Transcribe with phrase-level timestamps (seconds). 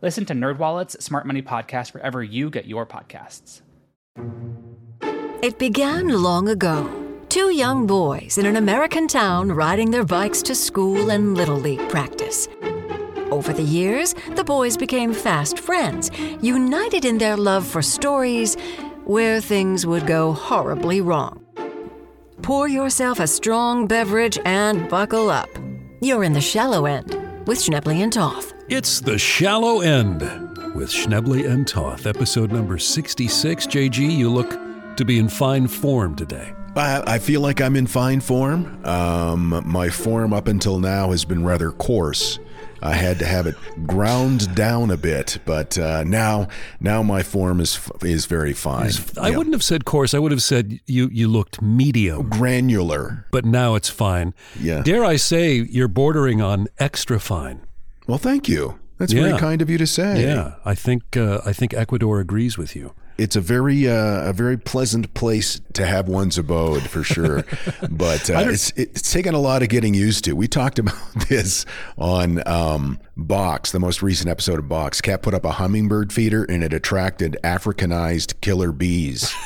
[0.00, 3.62] Listen to NerdWallet's Smart Money Podcast wherever you get your podcasts.
[5.42, 6.90] It began long ago.
[7.28, 11.88] Two young boys in an American town riding their bikes to school and Little League
[11.88, 12.48] practice.
[13.30, 16.10] Over the years, the boys became fast friends,
[16.40, 18.56] united in their love for stories
[19.04, 21.44] where things would go horribly wrong.
[22.42, 25.50] Pour yourself a strong beverage and buckle up.
[26.00, 27.14] You're in the shallow end
[27.46, 28.54] with Schnebley and Toth.
[28.68, 30.20] It's The Shallow End
[30.74, 33.66] with Schnebley and Toth, episode number 66.
[33.66, 34.58] JG, you look
[34.96, 36.52] to be in fine form today.
[36.76, 38.84] I, I feel like I'm in fine form.
[38.84, 42.38] Um, my form up until now has been rather coarse.
[42.80, 46.46] I had to have it ground down a bit, but uh, now
[46.78, 48.92] now my form is is very fine.
[49.20, 49.36] I Yeah.
[49.38, 50.14] wouldn't have said coarse.
[50.14, 53.26] I would have said you you looked medium, granular.
[53.32, 54.32] but now it's fine.
[54.60, 54.82] Yeah.
[54.82, 57.62] Dare I say you're bordering on extra fine?
[58.08, 58.80] Well, thank you.
[58.98, 59.22] That's Yeah.
[59.28, 60.22] very kind of you to say.
[60.24, 62.94] Yeah, I think uh, I think Ecuador agrees with you.
[63.16, 67.44] It's a very uh, a very pleasant place to have one's abode for sure,
[67.90, 70.32] but uh, it's it's taken a lot of getting used to.
[70.34, 70.96] We talked about
[71.28, 71.64] this
[71.96, 75.00] on um, Box, the most recent episode of Box.
[75.00, 79.32] Kat put up a hummingbird feeder and it attracted Africanized killer bees.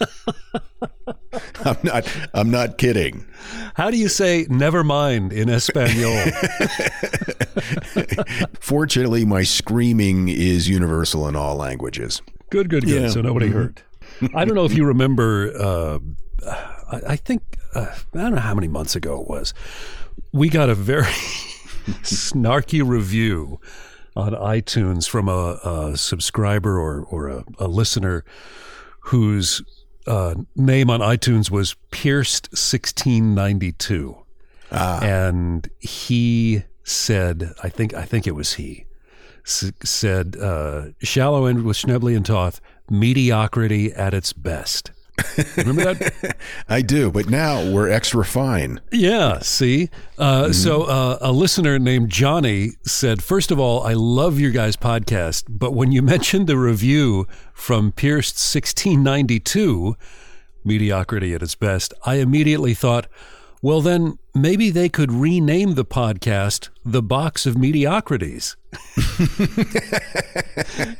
[1.64, 3.26] I'm not I'm not kidding.
[3.74, 6.32] How do you say "never mind" in Espanol?
[8.60, 12.22] Fortunately, my screaming is universal in all languages.
[12.50, 13.02] Good, good, good.
[13.02, 13.08] Yeah.
[13.08, 13.82] So nobody hurt.
[14.34, 15.52] I don't know if you remember.
[15.56, 15.98] Uh,
[16.90, 17.42] I, I think
[17.74, 19.54] uh, I don't know how many months ago it was.
[20.32, 21.04] We got a very
[22.02, 23.60] snarky review
[24.16, 28.24] on iTunes from a, a subscriber or or a, a listener
[29.04, 29.62] whose
[30.06, 34.16] uh, name on iTunes was Pierced sixteen ninety two,
[35.02, 38.86] and he said, I think I think it was he
[39.46, 42.60] s- said, uh, "Shallow end with Schnebley and Toth,
[42.90, 44.90] mediocrity at its best."
[45.56, 46.36] Remember that?
[46.68, 48.80] I do, but now we're extra fine.
[48.92, 49.90] Yeah, see?
[50.18, 54.76] Uh, So, uh, a listener named Johnny said, First of all, I love your guys'
[54.76, 59.96] podcast, but when you mentioned the review from Pierced 1692,
[60.64, 63.06] Mediocrity at its best, I immediately thought,
[63.62, 68.56] well, then maybe they could rename the podcast The Box of Mediocrities.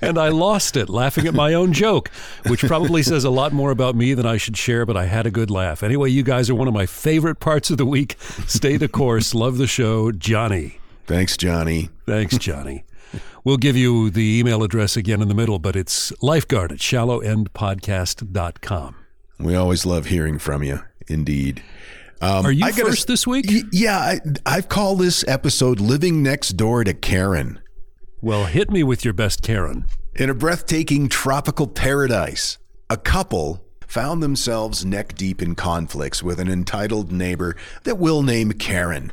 [0.03, 2.10] and I lost it laughing at my own joke,
[2.48, 5.26] which probably says a lot more about me than I should share, but I had
[5.26, 5.82] a good laugh.
[5.82, 8.16] Anyway, you guys are one of my favorite parts of the week.
[8.47, 9.34] Stay the course.
[9.34, 10.12] Love the show.
[10.12, 10.81] Johnny.
[11.06, 11.88] Thanks, Johnny.
[12.06, 12.84] Thanks, Johnny.
[13.42, 18.97] We'll give you the email address again in the middle, but it's lifeguard at shallowendpodcast.com.
[19.38, 20.81] We always love hearing from you.
[21.09, 21.62] Indeed.
[22.21, 23.47] Um, Are you I gotta- first this week?
[23.49, 27.61] Y- yeah, I, I've called this episode "Living Next Door to Karen."
[28.21, 29.87] Well, hit me with your best Karen.
[30.15, 32.59] In a breathtaking tropical paradise,
[32.91, 38.53] a couple found themselves neck deep in conflicts with an entitled neighbor that we'll name
[38.53, 39.11] Karen.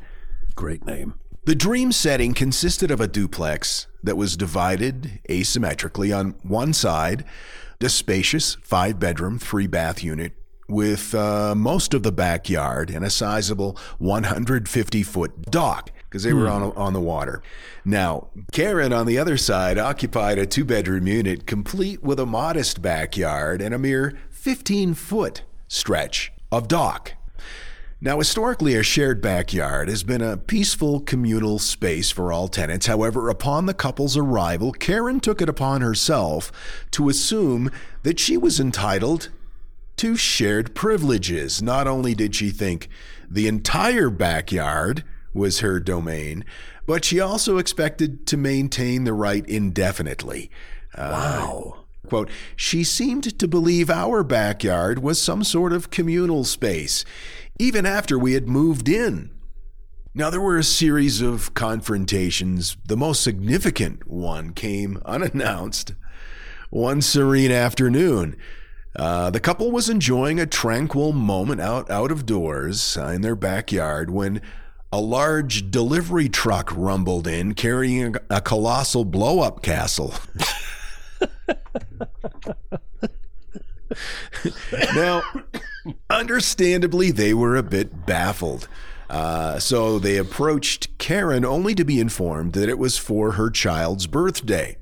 [0.56, 1.14] Great name.
[1.46, 7.24] The dream setting consisted of a duplex that was divided asymmetrically on one side,
[7.80, 10.34] the spacious five bedroom, three bath unit
[10.68, 16.48] with uh, most of the backyard and a sizable 150 foot dock because they were
[16.48, 17.42] on, on the water.
[17.84, 22.82] Now, Karen on the other side occupied a two bedroom unit complete with a modest
[22.82, 27.14] backyard and a mere 15 foot stretch of dock.
[28.00, 32.86] Now, historically, a shared backyard has been a peaceful communal space for all tenants.
[32.86, 36.52] However, upon the couple's arrival, Karen took it upon herself
[36.92, 37.72] to assume
[38.04, 39.30] that she was entitled
[39.98, 41.62] to shared privileges.
[41.62, 42.90] Not only did she think
[43.30, 45.04] the entire backyard
[45.34, 46.46] was her domain,
[46.86, 50.50] but she also expected to maintain the right indefinitely.
[50.96, 51.84] Uh, Wow.
[52.08, 57.04] Quote, she seemed to believe our backyard was some sort of communal space,
[57.60, 59.32] even after we had moved in.
[60.14, 62.78] Now, there were a series of confrontations.
[62.88, 65.94] The most significant one came unannounced
[66.70, 68.36] one serene afternoon.
[68.98, 73.36] Uh, the couple was enjoying a tranquil moment out, out of doors uh, in their
[73.36, 74.42] backyard when
[74.92, 80.16] a large delivery truck rumbled in carrying a, a colossal blow up castle.
[84.96, 85.22] now,
[86.10, 88.68] understandably, they were a bit baffled.
[89.10, 94.08] Uh, so they approached Karen only to be informed that it was for her child's
[94.08, 94.78] birthday.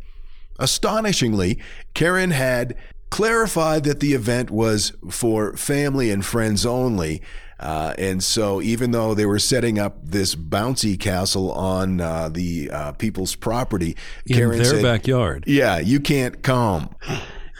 [0.58, 1.60] Astonishingly,
[1.94, 2.76] Karen had
[3.10, 7.22] clarified that the event was for family and friends only.
[7.60, 12.70] Uh, and so, even though they were setting up this bouncy castle on uh, the
[12.70, 15.46] uh, people's property, In Karen their said, backyard.
[15.48, 16.94] "Yeah, you can't come."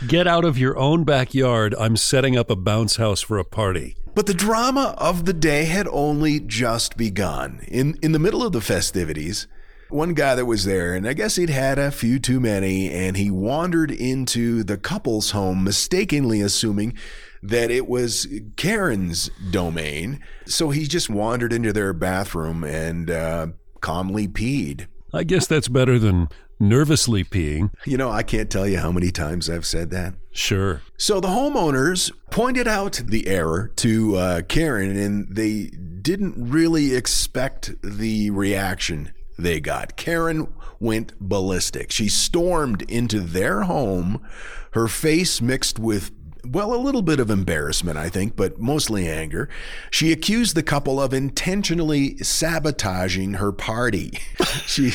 [0.06, 1.74] Get out of your own backyard.
[1.80, 3.96] I'm setting up a bounce house for a party.
[4.14, 7.62] But the drama of the day had only just begun.
[7.66, 9.48] In in the middle of the festivities,
[9.90, 13.18] one guy that was there, and I guess he'd had a few too many, and
[13.18, 16.94] he wandered into the couple's home, mistakenly assuming
[17.42, 20.20] that it was Karen's domain.
[20.46, 23.48] So he just wandered into their bathroom and uh,
[23.82, 24.88] calmly peed.
[25.14, 26.30] I guess that's better than
[26.60, 27.72] nervously peeing.
[27.86, 30.16] You know, I can't tell you how many times I've said that.
[30.32, 30.82] Sure.
[30.98, 35.66] So the homeowners pointed out the error to uh, Karen, and they
[36.02, 39.96] didn't really expect the reaction they got.
[39.96, 40.48] Karen
[40.80, 41.92] went ballistic.
[41.92, 44.26] She stormed into their home,
[44.72, 46.12] her face mixed with
[46.48, 49.50] well, a little bit of embarrassment, I think, but mostly anger.
[49.90, 54.20] She accused the couple of intentionally sabotaging her party.
[54.68, 54.92] she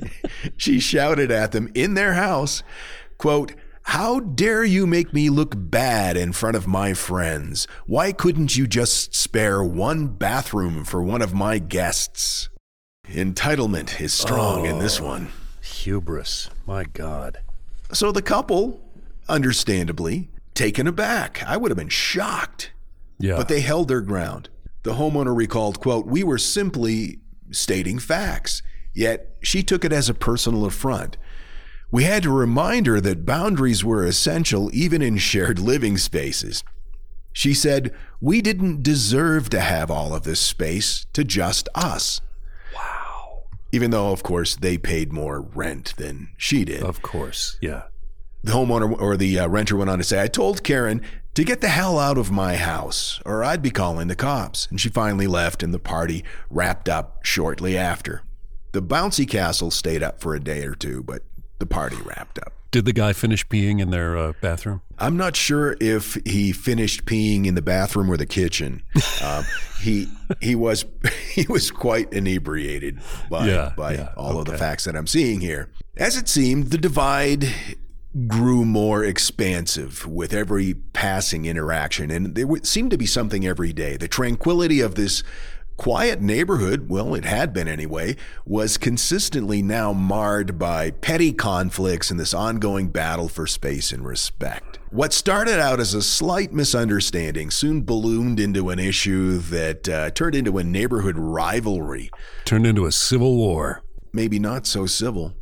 [0.56, 2.62] she shouted at them in their house,
[3.18, 3.54] quote,
[3.84, 7.66] how dare you make me look bad in front of my friends?
[7.86, 12.49] Why couldn't you just spare one bathroom for one of my guests?
[13.10, 15.32] Entitlement is strong in this oh, one.
[15.62, 16.48] Hubris.
[16.64, 17.38] My God.
[17.92, 18.80] So the couple,
[19.28, 21.42] understandably, taken aback.
[21.44, 22.72] I would have been shocked.
[23.18, 23.36] Yeah.
[23.36, 24.48] But they held their ground.
[24.84, 27.18] The homeowner recalled, quote, We were simply
[27.50, 28.62] stating facts,
[28.94, 31.16] yet she took it as a personal affront.
[31.90, 36.62] We had to remind her that boundaries were essential even in shared living spaces.
[37.32, 42.20] She said, We didn't deserve to have all of this space to just us.
[43.72, 46.82] Even though, of course, they paid more rent than she did.
[46.82, 47.56] of course.
[47.60, 47.84] Yeah.
[48.42, 51.02] The homeowner or the uh, renter went on to say, I told Karen
[51.34, 54.66] to get the hell out of my house or I'd be calling the cops.
[54.70, 58.22] And she finally left and the party wrapped up shortly after.
[58.72, 61.22] The bouncy castle stayed up for a day or two, but
[61.58, 62.52] the party wrapped up.
[62.70, 64.82] Did the guy finish peeing in their uh, bathroom?
[64.98, 68.82] I'm not sure if he finished peeing in the bathroom or the kitchen.
[69.22, 69.44] Um,
[69.82, 70.08] he
[70.40, 70.86] he was
[71.30, 75.40] he was quite inebriated by Yeah, by yeah, all of the facts that I'm seeing
[75.40, 75.68] here.
[75.98, 77.46] As it seemed, the divide
[78.26, 83.98] grew more expansive with every passing interaction, and there seemed to be something every day.
[83.98, 85.22] The tranquility of this
[85.80, 92.20] quiet neighborhood, well, it had been anyway, was consistently now marred by petty conflicts and
[92.20, 94.78] this ongoing battle for space and respect.
[94.90, 100.34] What started out as a slight misunderstanding soon ballooned into an issue that uh, turned
[100.34, 102.10] into a neighborhood rivalry
[102.44, 103.82] Turned into a civil war.
[104.12, 105.32] maybe not so civil.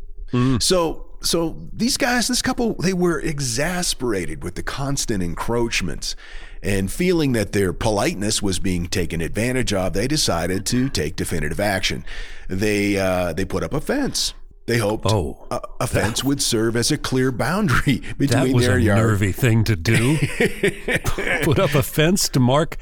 [0.61, 6.15] So so these guys, this couple, they were exasperated with the constant encroachments
[6.63, 11.61] and feeling that their politeness was being taken advantage of, they decided to take definitive
[11.61, 12.05] action.
[12.49, 14.35] They uh, they put up a fence.
[14.67, 18.99] They hoped Oh, a, a fence would serve as a clear boundary between their yard.
[18.99, 20.19] That was a nervy thing to do.
[21.43, 22.77] Put up a fence to mark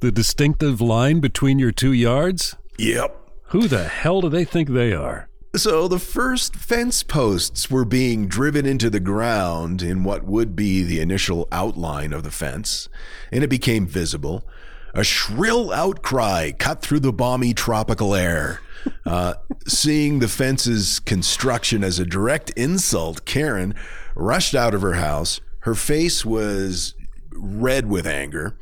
[0.00, 2.56] the distinctive line between your two yards?
[2.78, 3.16] Yep.
[3.50, 5.27] Who the hell do they think they are?
[5.56, 10.82] So the first fence posts were being driven into the ground in what would be
[10.82, 12.88] the initial outline of the fence,
[13.32, 14.44] and it became visible.
[14.92, 18.60] A shrill outcry cut through the balmy tropical air.
[19.06, 19.34] Uh,
[19.66, 23.74] seeing the fence's construction as a direct insult, Karen
[24.14, 25.40] rushed out of her house.
[25.60, 26.94] Her face was
[27.32, 28.58] red with anger.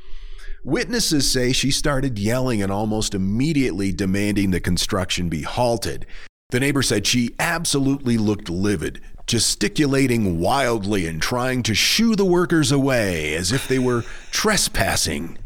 [0.64, 6.06] Witnesses say she started yelling and almost immediately demanding the construction be halted.
[6.50, 12.70] The neighbor said she absolutely looked livid, gesticulating wildly and trying to shoo the workers
[12.70, 15.38] away as if they were trespassing.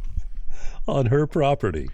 [0.86, 1.88] On her property.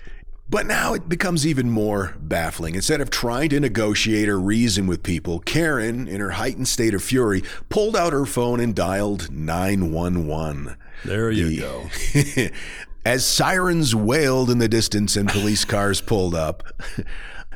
[0.51, 2.75] But now it becomes even more baffling.
[2.75, 7.03] Instead of trying to negotiate or reason with people, Karen, in her heightened state of
[7.03, 10.77] fury, pulled out her phone and dialed 911.
[11.05, 11.89] There you go.
[13.05, 16.65] As sirens wailed in the distance and police cars pulled up,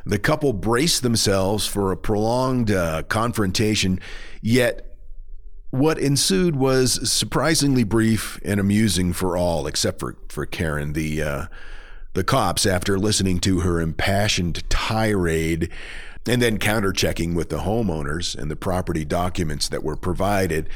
[0.05, 3.99] the couple braced themselves for a prolonged uh, confrontation,
[4.41, 4.97] yet
[5.69, 10.93] what ensued was surprisingly brief and amusing for all, except for, for Karen.
[10.93, 11.45] The uh,
[12.13, 15.71] the cops, after listening to her impassioned tirade
[16.27, 20.69] and then counter checking with the homeowners and the property documents that were provided,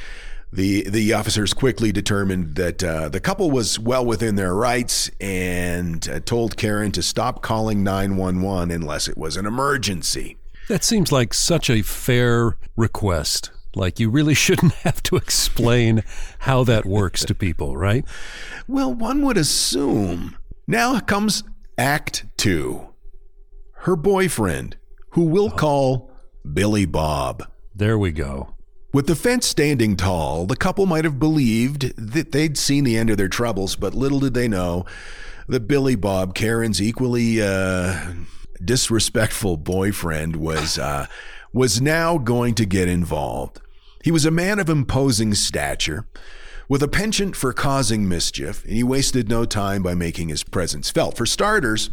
[0.52, 6.08] the the officers quickly determined that uh, the couple was well within their rights and
[6.08, 10.36] uh, told Karen to stop calling 911 unless it was an emergency.
[10.68, 13.50] That seems like such a fair request.
[13.74, 16.02] Like you really shouldn't have to explain
[16.40, 18.04] how that works to people, right?
[18.66, 20.36] Well, one would assume.
[20.66, 21.44] Now comes
[21.76, 22.88] Act Two.
[23.80, 24.76] Her boyfriend,
[25.10, 26.10] who we'll call
[26.50, 27.46] Billy Bob.
[27.74, 28.55] There we go.
[28.92, 33.10] With the fence standing tall, the couple might have believed that they'd seen the end
[33.10, 34.86] of their troubles, but little did they know
[35.48, 38.12] that Billy Bob, Karen's equally uh,
[38.64, 41.06] disrespectful boyfriend, was uh,
[41.52, 43.60] was now going to get involved.
[44.02, 46.06] He was a man of imposing stature,
[46.68, 50.90] with a penchant for causing mischief, and he wasted no time by making his presence
[50.90, 51.16] felt.
[51.16, 51.90] For starters,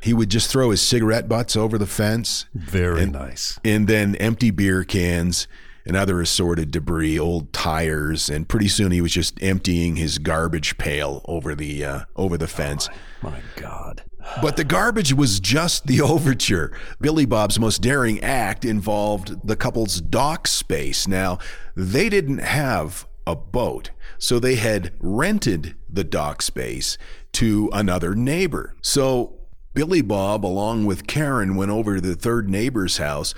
[0.00, 2.46] he would just throw his cigarette butts over the fence.
[2.54, 3.58] Very and, nice.
[3.64, 5.46] And then empty beer cans
[5.86, 10.78] and other assorted debris, old tires, and pretty soon he was just emptying his garbage
[10.78, 12.88] pail over the uh, over the fence.
[12.90, 14.02] Oh my, my God.
[14.42, 16.72] But the garbage was just the overture.
[17.00, 21.08] Billy Bob's most daring act involved the couple's dock space.
[21.08, 21.38] Now,
[21.74, 26.98] they didn't have a boat, so they had rented the dock space
[27.32, 28.74] to another neighbor.
[28.82, 29.38] So
[29.74, 33.34] Billy Bob, along with Karen, went over to the third neighbor's house,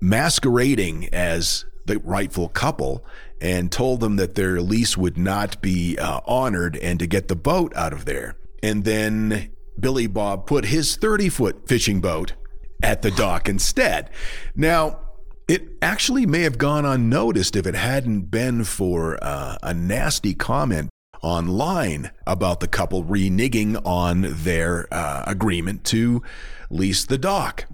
[0.00, 3.04] masquerading as the rightful couple
[3.40, 7.36] and told them that their lease would not be uh, honored and to get the
[7.36, 8.36] boat out of there.
[8.62, 12.34] And then Billy Bob put his 30 foot fishing boat
[12.82, 14.10] at the dock instead.
[14.54, 15.00] Now,
[15.48, 20.88] it actually may have gone unnoticed if it hadn't been for uh, a nasty comment
[21.22, 26.22] online about the couple reneging on their uh, agreement to
[26.70, 27.66] lease the dock.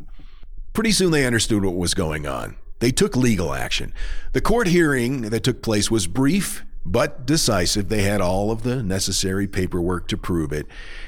[0.72, 2.56] Pretty soon they understood what was going on.
[2.80, 3.92] They took legal action.
[4.32, 7.88] The court hearing that took place was brief but decisive.
[7.88, 10.66] They had all of the necessary paperwork to prove it,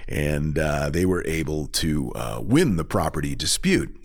[0.08, 3.96] and uh, they were able to uh, win the property dispute.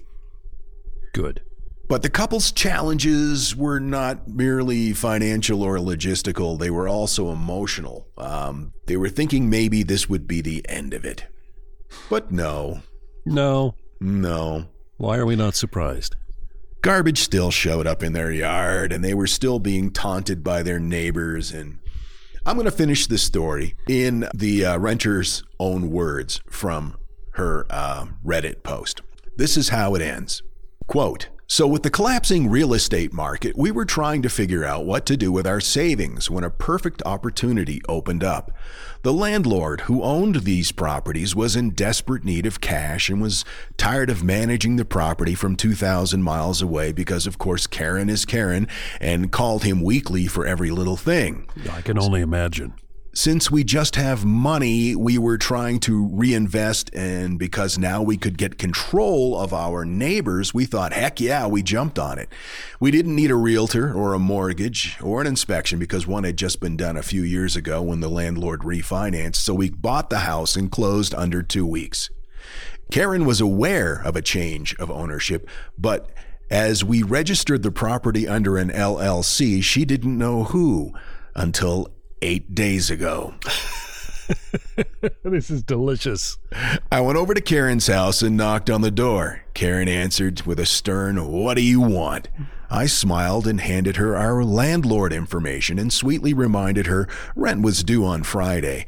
[1.14, 1.42] Good.
[1.88, 8.08] But the couple's challenges were not merely financial or logistical, they were also emotional.
[8.18, 11.26] Um, they were thinking maybe this would be the end of it.
[12.10, 12.82] But no.
[13.26, 13.76] No.
[14.00, 14.68] No.
[14.98, 16.16] Why are we not surprised?
[16.86, 20.80] Garbage still showed up in their yard, and they were still being taunted by their
[20.80, 21.52] neighbors.
[21.52, 21.80] And
[22.46, 26.96] I'm going to finish this story in the uh, renter's own words from
[27.32, 29.02] her uh, Reddit post.
[29.36, 30.44] This is how it ends.
[30.86, 35.06] Quote, so, with the collapsing real estate market, we were trying to figure out what
[35.06, 38.52] to do with our savings when a perfect opportunity opened up.
[39.04, 43.46] The landlord who owned these properties was in desperate need of cash and was
[43.78, 48.68] tired of managing the property from 2,000 miles away because, of course, Karen is Karen
[49.00, 51.48] and called him weekly for every little thing.
[51.72, 52.74] I can only imagine
[53.16, 56.94] since we just have money, we were trying to reinvest.
[56.94, 61.64] And because now we could get control of our neighbors, we thought, heck yeah, we
[61.64, 62.28] jumped on it.
[62.82, 66.60] We didn't need a realtor or a mortgage or an inspection because one had just
[66.60, 69.38] been done a few years ago when the landlord refinanced.
[69.38, 72.10] So we bought the house and closed under two weeks.
[72.92, 76.10] Karen was aware of a change of ownership, but
[76.52, 80.94] as we registered the property under an LLC, she didn't know who
[81.34, 81.95] until
[82.26, 83.36] eight days ago.
[85.24, 86.38] this is delicious.
[86.92, 89.44] I went over to Karen's house and knocked on the door.
[89.54, 92.28] Karen answered with a stern, What do you want?
[92.70, 98.04] I smiled and handed her our landlord information and sweetly reminded her rent was due
[98.04, 98.88] on Friday.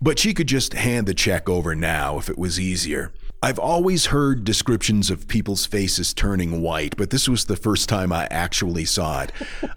[0.00, 3.12] But she could just hand the check over now if it was easier.
[3.42, 8.12] I've always heard descriptions of people's faces turning white, but this was the first time
[8.12, 9.32] I actually saw it.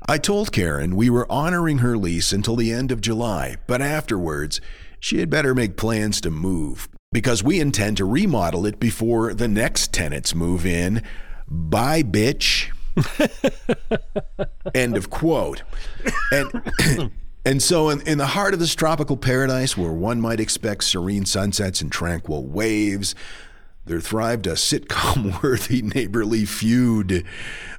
[0.07, 4.61] I told Karen we were honoring her lease until the end of July, but afterwards,
[4.99, 9.47] she had better make plans to move because we intend to remodel it before the
[9.47, 11.03] next tenants move in.
[11.47, 12.69] Bye, bitch.
[14.75, 15.63] End of quote.
[16.31, 17.11] And
[17.45, 21.25] And so, in, in the heart of this tropical paradise, where one might expect serene
[21.25, 23.15] sunsets and tranquil waves,
[23.85, 27.25] there thrived a sitcom worthy neighborly feud.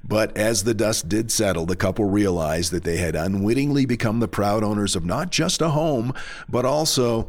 [0.02, 4.28] But as the dust did settle, the couple realized that they had unwittingly become the
[4.28, 6.12] proud owners of not just a home,
[6.48, 7.28] but also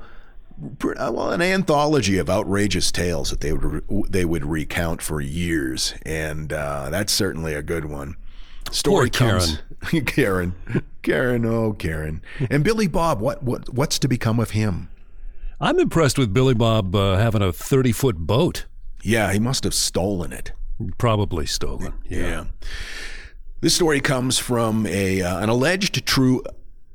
[0.83, 6.53] well, an anthology of outrageous tales that they would they would recount for years, and
[6.53, 8.15] uh, that's certainly a good one.
[8.71, 9.61] Story Poor comes,
[10.05, 10.53] Karen,
[11.01, 13.19] Karen, oh Karen, and Billy Bob.
[13.19, 14.89] What what what's to become of him?
[15.61, 18.65] I'm impressed with Billy Bob uh, having a 30 foot boat.
[19.03, 20.53] Yeah, he must have stolen it.
[20.97, 21.93] Probably stolen.
[22.09, 22.19] Yeah.
[22.19, 22.43] Yeah.
[23.61, 26.43] This story comes from a uh, an alleged true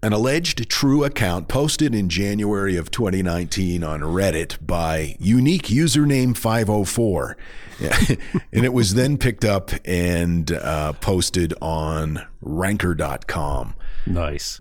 [0.03, 7.37] an alleged true account posted in January of 2019 on Reddit by unique username 504.
[8.53, 13.75] and it was then picked up and uh, posted on ranker.com.
[14.07, 14.61] Nice.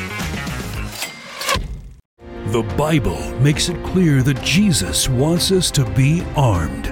[2.51, 6.87] The Bible makes it clear that Jesus wants us to be armed.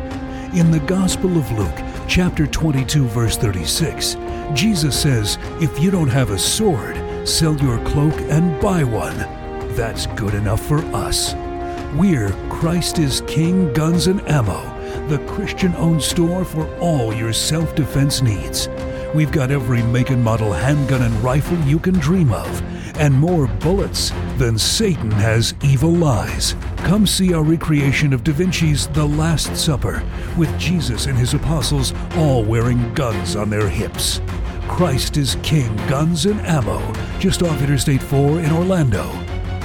[0.56, 4.16] In the Gospel of Luke, chapter 22, verse 36,
[4.54, 6.96] Jesus says, If you don't have a sword,
[7.28, 9.18] sell your cloak and buy one.
[9.76, 11.34] That's good enough for us.
[11.94, 14.64] We're Christ is King Guns and Ammo,
[15.10, 18.70] the Christian owned store for all your self defense needs.
[19.16, 22.62] We've got every make and model handgun and rifle you can dream of,
[23.00, 26.56] and more bullets than Satan has evil lies.
[26.78, 30.04] Come see our recreation of Da Vinci's The Last Supper,
[30.38, 34.22] with Jesus and his apostles all wearing guns on their hips.
[34.68, 36.80] Christ is King Guns and Ammo,
[37.18, 39.12] just off Interstate 4 in Orlando.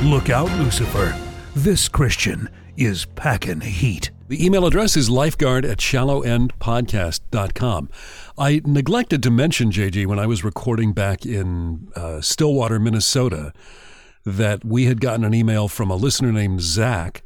[0.02, 1.14] Look out, Lucifer.
[1.54, 4.10] This Christian is packing heat.
[4.26, 7.90] The email address is lifeguard at shallowendpodcast.com.
[8.38, 13.52] I neglected to mention, JG, when I was recording back in uh, Stillwater, Minnesota,
[14.24, 17.22] that we had gotten an email from a listener named Zach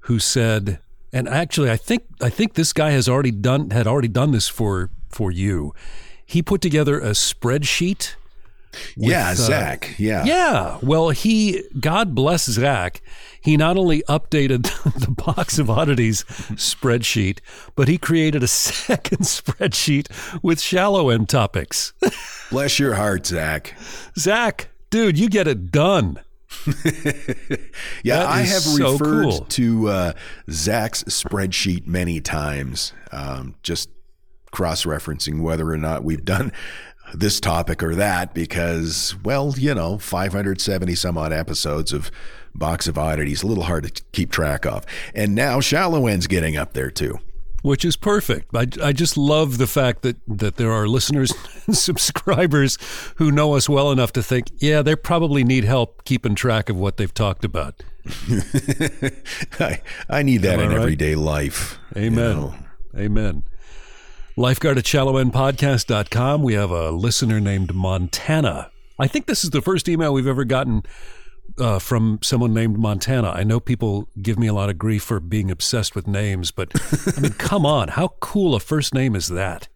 [0.00, 4.08] who said, and actually, I think I think this guy has already done had already
[4.08, 5.72] done this for for you.
[6.26, 8.16] He put together a spreadsheet.
[8.96, 9.94] With, yeah, uh, Zach.
[9.98, 10.24] Yeah.
[10.24, 10.78] yeah.
[10.82, 13.02] Well, he, God bless Zach,
[13.40, 14.62] he not only updated
[15.00, 17.38] the box of oddities spreadsheet,
[17.74, 20.08] but he created a second spreadsheet
[20.42, 21.92] with shallow end topics.
[22.50, 23.74] Bless your heart, Zach.
[24.16, 26.20] Zach, dude, you get it done.
[28.04, 29.38] Yeah, I have so referred cool.
[29.40, 30.12] to uh,
[30.50, 33.88] Zach's spreadsheet many times, um, just
[34.50, 36.52] cross referencing whether or not we've done
[37.12, 42.10] this topic or that because, well, you know, 570 some odd episodes of
[42.54, 44.84] Box of Oddities, a little hard to keep track of.
[45.14, 47.18] And now Shallow End's getting up there too.
[47.62, 48.54] which is perfect.
[48.54, 51.32] I, I just love the fact that, that there are listeners
[51.66, 52.76] and subscribers
[53.16, 56.76] who know us well enough to think, yeah, they probably need help keeping track of
[56.76, 57.82] what they've talked about.
[59.60, 60.78] I, I need that Am I in right?
[60.80, 61.78] everyday life.
[61.94, 62.36] you Amen.
[62.36, 62.54] know.
[62.96, 63.44] Amen.
[64.36, 66.42] Lifeguard at shallowendpodcast.com.
[66.42, 68.70] We have a listener named Montana.
[68.98, 70.82] I think this is the first email we've ever gotten
[71.58, 73.30] uh, from someone named Montana.
[73.30, 76.70] I know people give me a lot of grief for being obsessed with names, but
[77.16, 77.88] I mean, come on.
[77.88, 79.68] How cool a first name is that?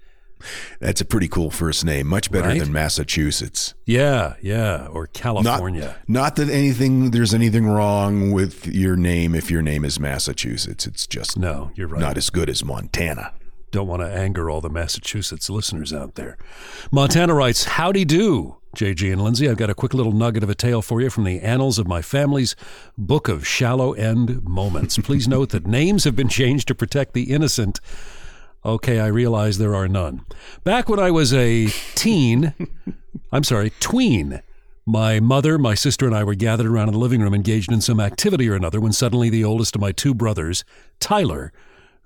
[0.81, 2.07] That's a pretty cool first name.
[2.07, 2.61] Much better Right?
[2.61, 3.75] than Massachusetts.
[3.87, 4.87] Yeah, yeah.
[4.87, 5.97] Or Not, California.
[6.07, 10.87] not that anything there's anything wrong with your name if your name is Massachusetts.
[10.87, 12.01] It's just no, you're right.
[12.01, 13.33] not as good as Montana.
[13.71, 16.39] Don't want to anger all the Massachusetts listeners out there.
[16.91, 19.49] Montana writes, Howdy do, JG and Lindsay.
[19.49, 21.87] I've got a quick little nugget of a tale for you from the annals of
[21.87, 22.55] my family's
[22.97, 24.97] book of shallow end moments.
[24.99, 27.81] Please note that names have been changed to protect the innocent.
[28.65, 30.25] Okay, I realize there are none.
[30.65, 32.55] Back when I was a teen,
[33.33, 34.43] I'm sorry, tween,
[34.85, 37.81] My mother, my sister, and I were gathered around in the living room engaged in
[37.81, 40.65] some activity or another when suddenly the oldest of my two brothers,
[41.01, 41.53] Tyler,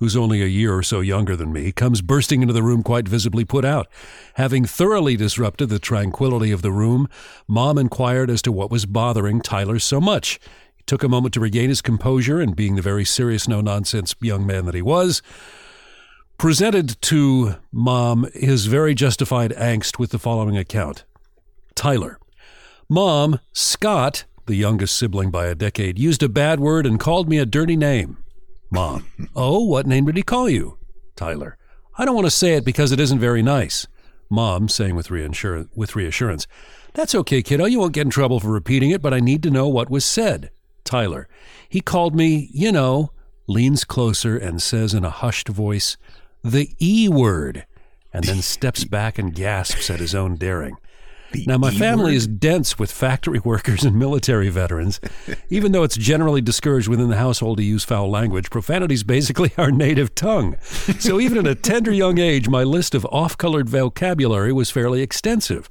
[0.00, 3.06] who's only a year or so younger than me, comes bursting into the room quite
[3.06, 3.86] visibly put out.
[4.34, 7.06] Having thoroughly disrupted the tranquility of the room,
[7.46, 10.40] Mom inquired as to what was bothering Tyler so much.
[10.74, 14.14] He took a moment to regain his composure and, being the very serious, no nonsense
[14.22, 15.20] young man that he was,
[16.38, 21.04] presented to Mom his very justified angst with the following account
[21.74, 22.18] Tyler,
[22.88, 27.36] Mom, Scott, the youngest sibling by a decade, used a bad word and called me
[27.36, 28.16] a dirty name.
[28.70, 30.78] Mom, oh, what name did he call you?
[31.16, 31.56] Tyler,
[31.98, 33.86] I don't want to say it because it isn't very nice.
[34.30, 36.46] Mom, saying with, with reassurance,
[36.94, 37.64] That's okay, kiddo.
[37.64, 40.04] You won't get in trouble for repeating it, but I need to know what was
[40.04, 40.50] said.
[40.84, 41.28] Tyler,
[41.68, 43.10] he called me, you know,
[43.48, 45.96] leans closer and says in a hushed voice,
[46.44, 47.66] the E word,
[48.12, 50.76] and then steps back and gasps at his own daring.
[51.46, 55.00] Now, my family is dense with factory workers and military veterans.
[55.48, 59.52] Even though it's generally discouraged within the household to use foul language, profanity is basically
[59.58, 60.56] our native tongue.
[60.98, 65.02] So, even at a tender young age, my list of off colored vocabulary was fairly
[65.02, 65.68] extensive.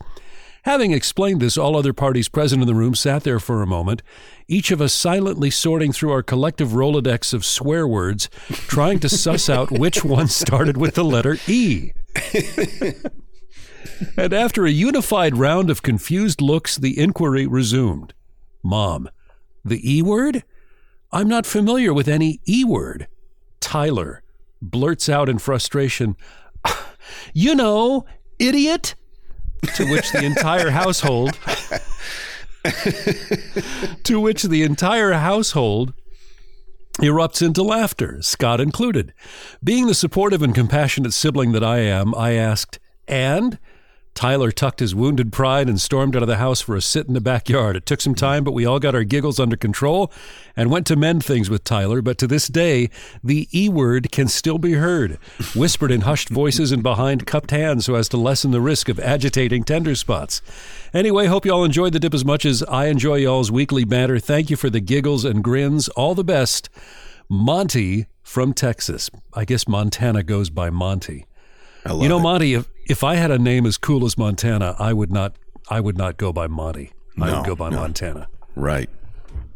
[0.63, 4.01] Having explained this, all other parties present in the room sat there for a moment,
[4.47, 9.49] each of us silently sorting through our collective Rolodex of swear words, trying to suss
[9.49, 11.93] out which one started with the letter E.
[14.17, 18.13] and after a unified round of confused looks, the inquiry resumed.
[18.63, 19.09] Mom,
[19.63, 20.43] the E word?
[21.11, 23.07] I'm not familiar with any E word.
[23.59, 24.23] Tyler
[24.61, 26.15] blurts out in frustration,
[27.33, 28.05] You know,
[28.37, 28.95] idiot!
[29.75, 31.37] To which the entire household
[34.03, 35.93] to which the entire household
[36.97, 39.13] erupts into laughter, Scott included.
[39.63, 43.59] Being the supportive and compassionate sibling that I am, I asked, And?
[44.13, 47.13] Tyler tucked his wounded pride and stormed out of the house for a sit in
[47.13, 47.77] the backyard.
[47.77, 50.11] It took some time, but we all got our giggles under control
[50.57, 52.01] and went to mend things with Tyler.
[52.01, 52.89] But to this day,
[53.23, 55.19] the E word can still be heard,
[55.55, 58.99] whispered in hushed voices and behind cupped hands so as to lessen the risk of
[58.99, 60.41] agitating tender spots.
[60.93, 64.19] Anyway, hope you all enjoyed the dip as much as I enjoy y'all's weekly banter.
[64.19, 65.87] Thank you for the giggles and grins.
[65.89, 66.69] All the best.
[67.29, 69.09] Monty from Texas.
[69.33, 71.25] I guess Montana goes by Monty.
[71.89, 72.21] You know, it.
[72.21, 75.35] Monty, if, if I had a name as cool as Montana, I would not
[75.69, 76.91] I would not go by Monty.
[77.21, 77.77] I would go by no.
[77.77, 78.27] Montana.
[78.55, 78.89] Right.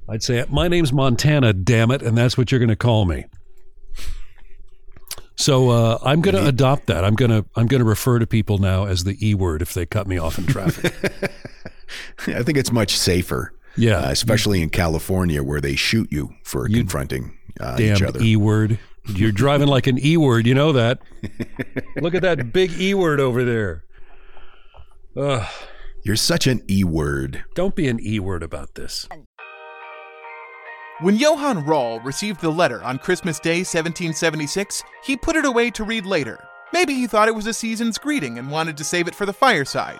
[0.10, 3.26] I'd say my name's Montana, damn it, and that's what you're going to call me.
[5.36, 7.04] So uh, I'm going to adopt that.
[7.04, 9.74] I'm going to I'm going to refer to people now as the E word if
[9.74, 10.94] they cut me off in traffic.
[12.28, 13.54] I think it's much safer.
[13.76, 13.98] Yeah.
[13.98, 18.22] uh, especially in California where they shoot you for confronting uh, each other.
[18.22, 18.78] E word.
[19.08, 20.48] You're driving like an E word.
[20.48, 21.00] You know that.
[22.02, 23.84] Look at that big E word over there.
[25.18, 25.46] Ugh,
[26.04, 27.44] You're such an E word.
[27.56, 29.08] don't be an E word about this.
[31.02, 35.84] When Johann Rall received the letter on Christmas Day 1776, he put it away to
[35.84, 36.40] read later.
[36.72, 39.34] Maybe he thought it was a season's greeting and wanted to save it for the
[39.34, 40.00] fireside.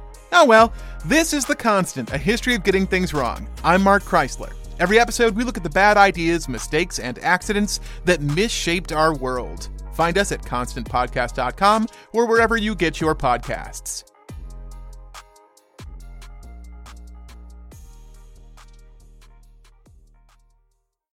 [0.33, 0.73] Oh well,
[1.05, 3.49] this is The Constant, a history of getting things wrong.
[3.63, 4.53] I'm Mark Chrisler.
[4.79, 9.69] Every episode, we look at the bad ideas, mistakes, and accidents that misshaped our world.
[9.93, 14.10] Find us at constantpodcast.com or wherever you get your podcasts.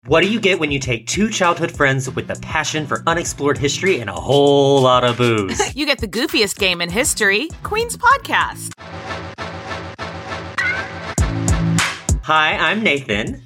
[0.07, 3.55] What do you get when you take two childhood friends with a passion for unexplored
[3.59, 5.61] history and a whole lot of booze?
[5.75, 8.71] You get the goofiest game in history, Queen's Podcast.
[12.23, 13.43] Hi, I'm Nathan.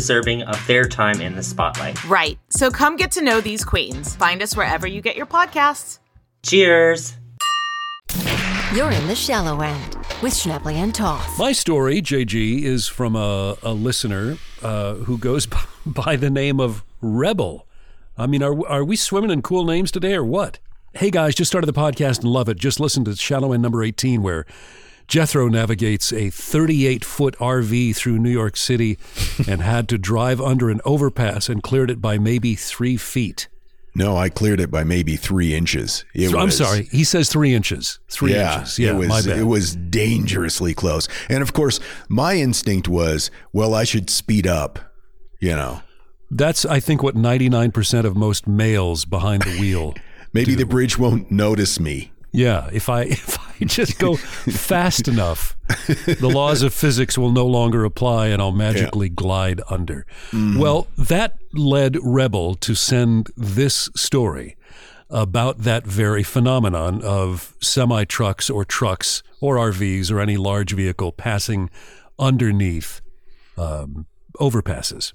[0.00, 2.02] deserving of their time in the spotlight.
[2.06, 4.16] Right, so come get to know these queens.
[4.16, 5.98] Find us wherever you get your podcasts.
[6.42, 7.18] Cheers!
[8.74, 9.96] You're in the shallow end.
[10.22, 11.38] with Schnebley and Toth.
[11.38, 15.46] My story, JG, is from a, a listener uh, who goes
[15.86, 17.66] by the name of Rebel.
[18.16, 20.60] I mean, are, are we swimming in cool names today or what?
[20.94, 22.56] Hey guys, just started the podcast and love it.
[22.56, 24.46] Just listen to Shallow End number 18 where
[25.10, 28.96] Jethro navigates a 38 foot RV through New York City
[29.48, 33.48] and had to drive under an overpass and cleared it by maybe three feet.
[33.92, 36.04] No, I cleared it by maybe three inches.
[36.14, 36.84] It I'm was- sorry.
[36.92, 37.98] He says three inches.
[38.08, 38.78] Three yeah, inches.
[38.78, 39.38] Yeah, it was my bad.
[39.38, 41.08] it was dangerously close.
[41.28, 44.78] And of course, my instinct was, well, I should speed up.
[45.40, 45.82] You know,
[46.30, 49.94] That's, I think, what 99% of most males behind the wheel.
[50.32, 52.12] maybe the bridge won't notice me.
[52.32, 57.46] Yeah, if I if I just go fast enough, the laws of physics will no
[57.46, 60.06] longer apply and I'll magically glide under.
[60.32, 64.56] Well, that led Rebel to send this story
[65.10, 71.12] about that very phenomenon of semi trucks or trucks or RVs or any large vehicle
[71.12, 71.68] passing
[72.18, 73.00] underneath
[73.58, 74.06] um,
[74.38, 75.12] overpasses.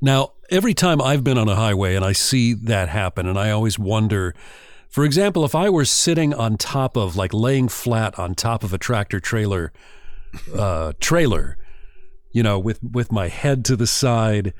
[0.00, 3.50] Now, every time I've been on a highway and I see that happen, and I
[3.50, 4.34] always wonder,
[4.92, 8.74] for example, if I were sitting on top of, like laying flat on top of
[8.74, 9.72] a tractor trailer,
[10.54, 11.56] uh, trailer,
[12.30, 14.52] you know, with with my head to the side,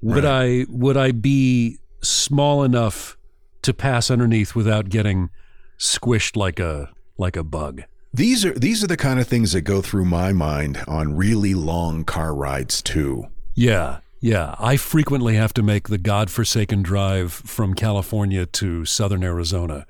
[0.00, 3.16] would I would I be small enough
[3.62, 5.28] to pass underneath without getting
[5.76, 7.82] squished like a like a bug?
[8.14, 11.54] These are these are the kind of things that go through my mind on really
[11.54, 13.26] long car rides too.
[13.56, 14.54] Yeah, yeah.
[14.58, 19.86] I frequently have to make the godforsaken drive from California to southern Arizona.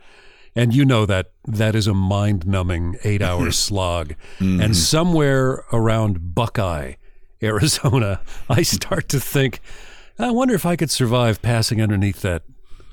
[0.55, 4.15] And you know that that is a mind numbing eight hour slog.
[4.39, 4.61] Mm-hmm.
[4.61, 6.95] And somewhere around Buckeye,
[7.43, 9.61] Arizona, I start to think,
[10.19, 12.43] I wonder if I could survive passing underneath that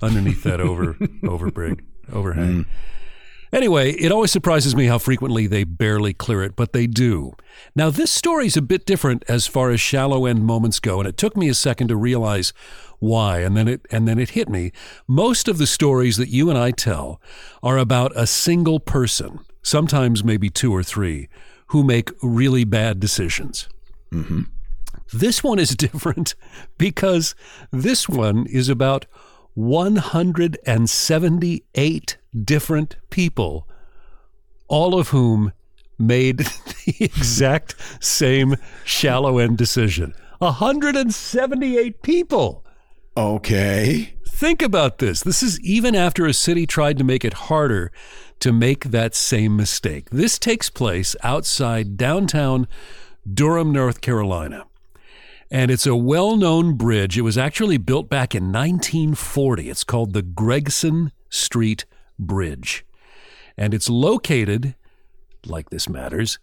[0.01, 2.63] underneath that over overbrig overhang.
[2.63, 2.65] Mm.
[3.51, 7.33] Anyway, it always surprises me how frequently they barely clear it, but they do.
[7.75, 11.17] Now, this story's a bit different as far as shallow end moments go, and it
[11.17, 12.51] took me a second to realize
[12.99, 14.71] why, and then it and then it hit me.
[15.07, 17.21] Most of the stories that you and I tell
[17.61, 21.29] are about a single person, sometimes maybe two or three,
[21.67, 23.69] who make really bad decisions.
[24.11, 24.41] Mm-hmm.
[25.13, 26.35] This one is different
[26.77, 27.35] because
[27.71, 29.05] this one is about
[29.57, 33.67] 178 different people,
[34.67, 35.51] all of whom
[35.97, 40.13] made the exact same shallow end decision.
[40.37, 42.63] 178 people.
[43.17, 44.13] Okay.
[44.27, 45.21] Think about this.
[45.21, 47.91] This is even after a city tried to make it harder
[48.41, 50.11] to make that same mistake.
[50.11, 52.67] This takes place outside downtown
[53.27, 54.66] Durham, North Carolina.
[55.49, 57.17] And it's a well known bridge.
[57.17, 59.69] It was actually built back in 1940.
[59.69, 61.85] It's called the Gregson Street
[62.19, 62.85] Bridge.
[63.57, 64.75] And it's located,
[65.45, 66.37] like this matters,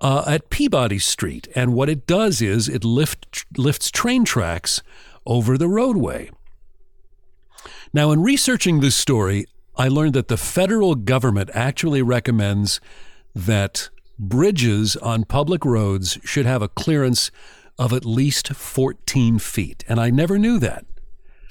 [0.00, 1.48] uh, at Peabody Street.
[1.54, 4.82] And what it does is it lift, lifts train tracks
[5.26, 6.30] over the roadway.
[7.92, 12.80] Now, in researching this story, I learned that the federal government actually recommends
[13.34, 17.30] that bridges on public roads should have a clearance
[17.80, 19.84] of at least 14 feet.
[19.88, 20.84] And I never knew that.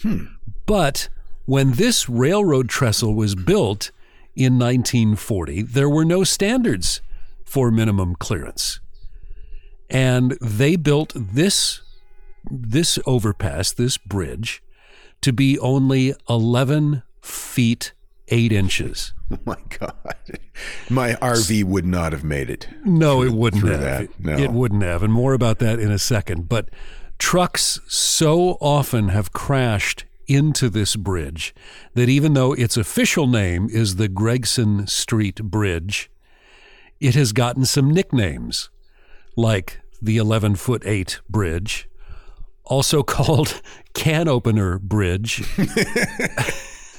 [0.03, 0.25] Hmm.
[0.67, 1.09] But
[1.45, 3.89] when this railroad trestle was built
[4.35, 7.01] in 1940, there were no standards
[7.43, 8.79] for minimum clearance.
[9.89, 11.81] And they built this
[12.49, 14.63] this overpass, this bridge,
[15.21, 17.93] to be only 11 feet
[18.29, 19.13] 8 inches.
[19.31, 19.93] Oh my God.
[20.89, 22.67] My RV would not have made it.
[22.83, 23.79] No, it wouldn't have.
[23.81, 24.01] that.
[24.05, 24.35] It- No.
[24.37, 25.03] It wouldn't have.
[25.03, 26.49] And more about that in a second.
[26.49, 26.69] But
[27.19, 31.53] trucks so often have crashed into this bridge
[31.93, 36.09] that even though its official name is the Gregson Street Bridge,
[36.99, 38.69] it has gotten some nicknames
[39.37, 41.87] like the 11 foot 8 bridge,
[42.63, 43.61] also called
[43.93, 45.43] Can Opener Bridge,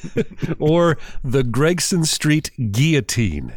[0.59, 3.57] or the Gregson Street Guillotine.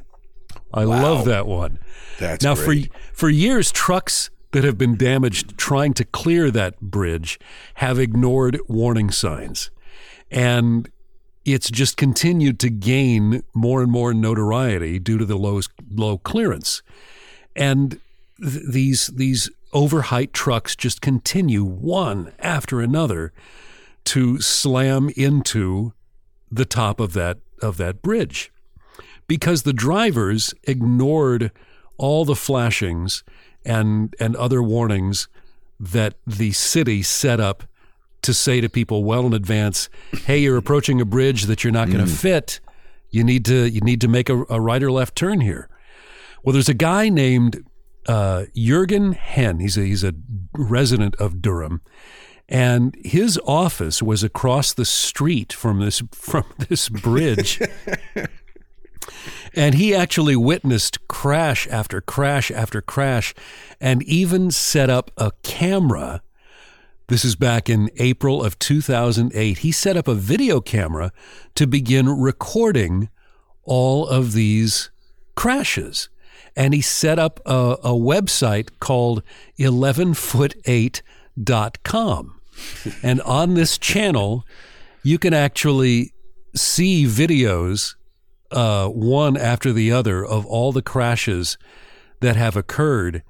[0.73, 1.79] I love that one.
[2.19, 2.91] That's now great.
[2.91, 7.39] for for years trucks that have been damaged trying to clear that bridge
[7.75, 9.71] have ignored warning signs
[10.31, 10.89] and
[11.45, 15.59] it's just continued to gain more and more notoriety due to the low
[15.91, 16.81] low clearance
[17.55, 17.99] and
[18.39, 23.33] th- these these overheight trucks just continue one after another
[24.03, 25.93] to slam into
[26.55, 28.51] the top of that of that bridge
[29.27, 31.51] because the drivers ignored
[31.97, 33.23] all the flashings
[33.65, 35.27] and and other warnings
[35.79, 37.63] that the city set up
[38.21, 39.89] to say to people well in advance,
[40.25, 42.59] "Hey, you're approaching a bridge that you're not going to fit.
[43.09, 45.69] You need to you need to make a, a right or left turn here."
[46.43, 47.63] Well, there's a guy named
[48.07, 49.59] uh, Jurgen Henn.
[49.59, 50.13] He's a, he's a
[50.53, 51.81] resident of Durham,
[52.49, 57.61] and his office was across the street from this from this bridge.
[59.53, 63.33] and he actually witnessed crash after crash after crash,
[63.79, 66.21] and even set up a camera.
[67.07, 69.59] This is back in April of 2008.
[69.59, 71.11] He set up a video camera
[71.55, 73.09] to begin recording
[73.63, 74.89] all of these
[75.35, 76.09] crashes
[76.55, 79.23] and he set up a, a website called
[81.37, 82.39] 11foot8.com.
[83.01, 84.45] and on this channel,
[85.03, 86.13] you can actually
[86.55, 87.95] see videos,
[88.51, 91.57] uh, one after the other, of all the crashes
[92.21, 93.23] that have occurred.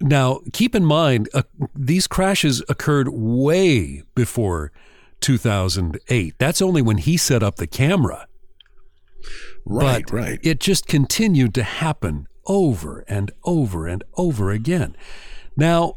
[0.00, 1.42] Now, keep in mind, uh,
[1.74, 4.70] these crashes occurred way before
[5.20, 6.34] 2008.
[6.38, 8.28] That's only when he set up the camera.
[9.64, 10.38] Right, but right.
[10.42, 14.96] It just continued to happen over and over and over again.
[15.56, 15.96] Now,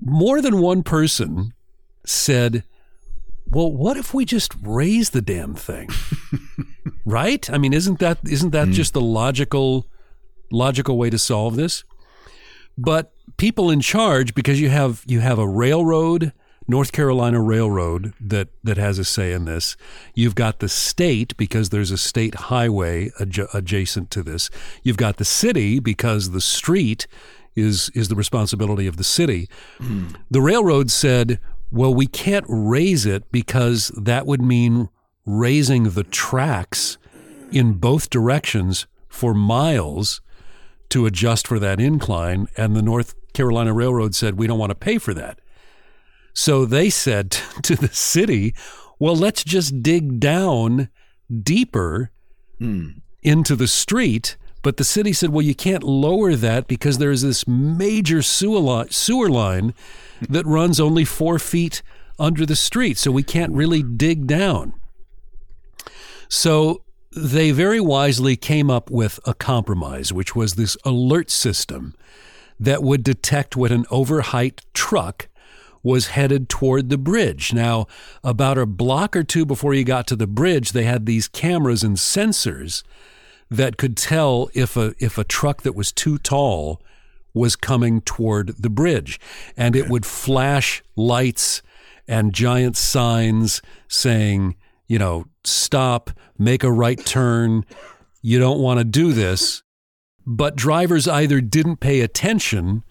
[0.00, 1.52] more than one person
[2.04, 2.64] said,
[3.50, 5.88] well, what if we just raise the damn thing?
[7.04, 7.50] right?
[7.50, 8.72] I mean, isn't that isn't that mm.
[8.72, 9.86] just the logical
[10.50, 11.84] logical way to solve this?
[12.78, 16.32] But people in charge because you have you have a railroad
[16.70, 19.76] North Carolina Railroad that that has a say in this.
[20.14, 24.50] You've got the state because there's a state highway adj- adjacent to this.
[24.84, 27.08] You've got the city because the street
[27.54, 29.48] is is the responsibility of the city.
[29.78, 30.16] Mm.
[30.30, 31.38] The railroad said,
[31.70, 34.88] "Well, we can't raise it because that would mean
[35.26, 36.98] raising the tracks
[37.50, 40.20] in both directions for miles
[40.90, 44.76] to adjust for that incline." And the North Carolina Railroad said, "We don't want to
[44.76, 45.40] pay for that."
[46.32, 47.30] So they said
[47.62, 48.54] to the city,
[49.00, 50.90] well, let's just dig down
[51.42, 52.10] deeper
[52.60, 53.00] mm.
[53.22, 54.36] into the street.
[54.62, 59.74] But the city said, well, you can't lower that because there's this major sewer line
[60.28, 61.82] that runs only four feet
[62.18, 62.98] under the street.
[62.98, 64.74] So we can't really dig down.
[66.28, 66.84] So
[67.16, 71.94] they very wisely came up with a compromise, which was this alert system
[72.58, 75.28] that would detect when an overheight truck
[75.82, 77.54] was headed toward the bridge.
[77.54, 77.86] Now,
[78.22, 81.82] about a block or two before you got to the bridge, they had these cameras
[81.82, 82.82] and sensors
[83.50, 86.80] that could tell if a if a truck that was too tall
[87.34, 89.20] was coming toward the bridge
[89.56, 91.62] and it would flash lights
[92.08, 94.56] and giant signs saying,
[94.88, 97.64] you know, stop, make a right turn,
[98.20, 99.62] you don't want to do this.
[100.26, 102.82] But drivers either didn't pay attention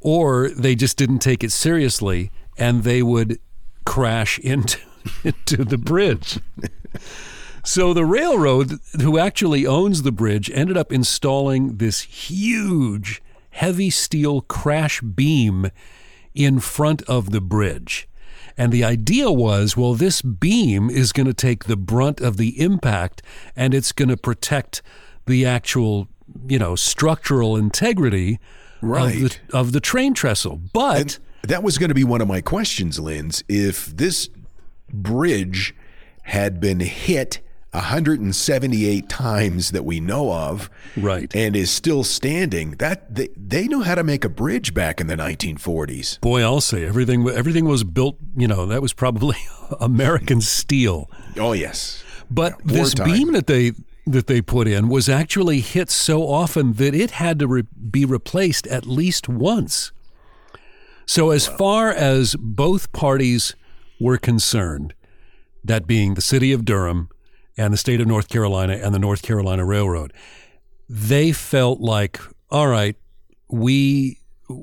[0.00, 3.40] or they just didn't take it seriously and they would
[3.84, 4.78] crash into,
[5.24, 6.38] into the bridge.
[7.64, 14.42] so the railroad, who actually owns the bridge, ended up installing this huge heavy steel
[14.42, 15.70] crash beam
[16.34, 18.08] in front of the bridge.
[18.56, 22.60] And the idea was well, this beam is going to take the brunt of the
[22.60, 23.22] impact
[23.56, 24.82] and it's going to protect
[25.26, 26.08] the actual,
[26.46, 28.38] you know, structural integrity
[28.80, 29.14] right.
[29.14, 30.60] of, the, of the train trestle.
[30.72, 33.42] But and that was going to be one of my questions, Linz.
[33.48, 34.28] If this
[34.92, 35.74] bridge
[36.24, 37.40] had been hit
[37.74, 42.72] 178 times that we know of, right, and is still standing.
[42.72, 46.20] That they, they knew how to make a bridge back in the 1940s.
[46.20, 47.28] Boy, I'll say everything.
[47.28, 48.16] Everything was built.
[48.36, 49.36] You know, that was probably
[49.80, 51.10] American steel.
[51.36, 53.72] Oh yes, but yeah, this beam that they
[54.06, 58.04] that they put in was actually hit so often that it had to re- be
[58.04, 59.92] replaced at least once.
[61.06, 61.56] So, as wow.
[61.56, 63.54] far as both parties
[63.98, 64.94] were concerned,
[65.62, 67.08] that being the city of Durham
[67.56, 70.12] and the state of North Carolina and the North Carolina Railroad,
[70.88, 72.96] they felt like, all right,
[73.48, 74.18] we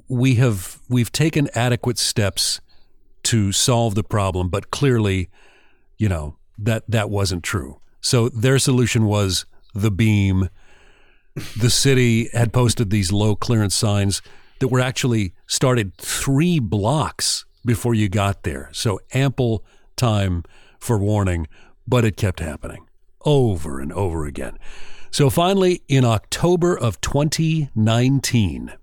[0.07, 2.61] we have we've taken adequate steps
[3.23, 5.29] to solve the problem, but clearly,
[5.97, 7.79] you know, that that wasn't true.
[8.01, 10.49] So their solution was the beam.
[11.57, 14.21] The city had posted these low clearance signs
[14.59, 18.69] that were actually started three blocks before you got there.
[18.73, 19.63] So ample
[19.95, 20.43] time
[20.79, 21.47] for warning,
[21.87, 22.87] but it kept happening
[23.23, 24.57] over and over again.
[25.11, 28.73] So finally, in October of 2019,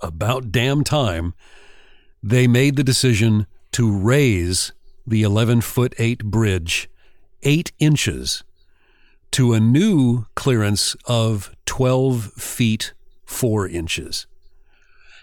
[0.00, 1.34] about damn time,
[2.22, 4.72] they made the decision to raise
[5.06, 6.88] the 11 foot 8 bridge
[7.42, 8.44] eight inches
[9.30, 12.92] to a new clearance of 12 feet
[13.24, 14.26] 4 inches.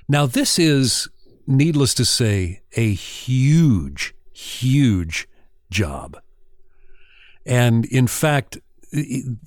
[0.08, 1.08] Now, this is,
[1.48, 5.28] needless to say, a huge, huge
[5.72, 6.18] job.
[7.46, 8.60] And in fact,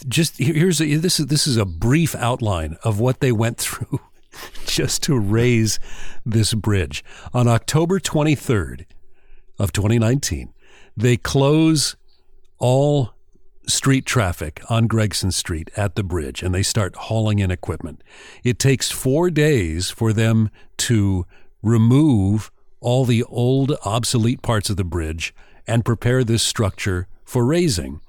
[0.09, 4.01] just here's a, this is this is a brief outline of what they went through
[4.67, 5.81] just to raise
[6.25, 7.05] this bridge.
[7.33, 8.85] On October 23rd
[9.59, 10.53] of 2019,
[10.97, 11.97] they close
[12.59, 13.15] all
[13.67, 18.03] street traffic on Gregson Street at the bridge and they start hauling in equipment.
[18.45, 21.27] It takes 4 days for them to
[21.63, 25.35] remove all the old obsolete parts of the bridge
[25.67, 28.01] and prepare this structure for raising.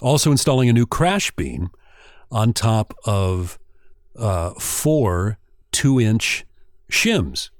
[0.00, 1.70] Also installing a new crash beam
[2.32, 3.60] on top of
[4.18, 5.38] uh, four
[5.70, 6.44] two inch
[6.90, 7.50] shims.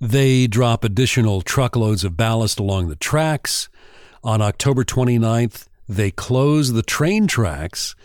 [0.00, 3.68] They drop additional truckloads of ballast along the tracks.
[4.22, 7.96] On October 29th, they close the train tracks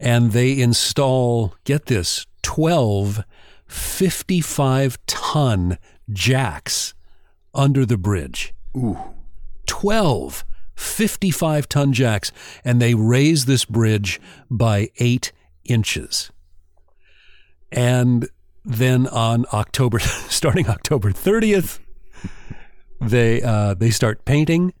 [0.00, 3.24] and they install, get this, 12
[3.66, 5.78] 55 ton
[6.10, 6.94] jacks
[7.54, 8.54] under the bridge.
[8.76, 8.98] Ooh.
[9.66, 10.44] 12
[10.76, 12.32] 55 ton jacks,
[12.64, 14.20] and they raise this bridge
[14.50, 15.32] by eight
[15.64, 16.30] inches.
[17.70, 18.28] And
[18.64, 19.98] then on October,
[20.28, 21.80] starting October 30th,
[23.00, 24.72] they uh, they start painting.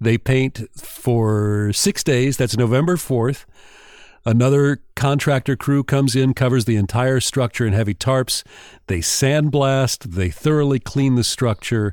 [0.00, 2.36] They paint for six days.
[2.36, 3.44] That's November 4th.
[4.24, 8.44] Another contractor crew comes in, covers the entire structure in heavy tarps.
[8.86, 11.92] They sandblast, they thoroughly clean the structure.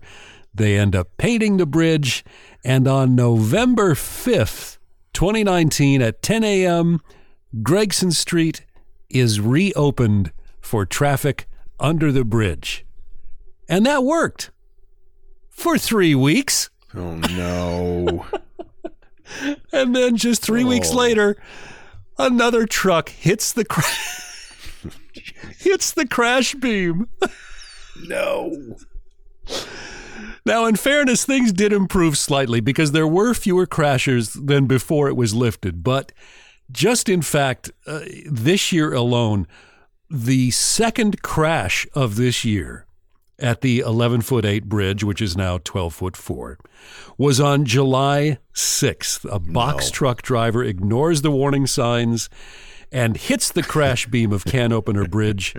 [0.53, 2.23] They end up painting the bridge.
[2.63, 4.77] And on November 5th,
[5.13, 7.01] 2019, at 10 a.m.,
[7.63, 8.65] Gregson Street
[9.09, 10.31] is reopened
[10.61, 11.47] for traffic
[11.79, 12.85] under the bridge.
[13.67, 14.51] And that worked
[15.49, 16.69] for three weeks.
[16.95, 18.25] Oh, no.
[19.71, 20.67] and then just three oh.
[20.67, 21.37] weeks later,
[22.17, 23.83] another truck hits the cra-
[25.57, 27.07] hits the crash beam.
[28.07, 28.75] no.
[30.49, 35.15] Now, in fairness, things did improve slightly because there were fewer crashers than before it
[35.15, 35.83] was lifted.
[35.83, 36.11] But
[36.71, 39.45] just in fact, uh, this year alone,
[40.09, 42.87] the second crash of this year
[43.37, 46.57] at the 11 foot 8 bridge, which is now 12 foot 4,
[47.15, 49.31] was on July 6th.
[49.31, 49.91] A box no.
[49.91, 52.27] truck driver ignores the warning signs
[52.91, 55.55] and hits the crash beam of Can Opener Bridge.